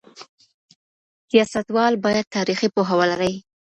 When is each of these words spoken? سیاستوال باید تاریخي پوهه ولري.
سیاستوال 1.29 1.93
باید 2.05 2.31
تاریخي 2.35 2.67
پوهه 2.73 2.93
ولري. 2.99 3.33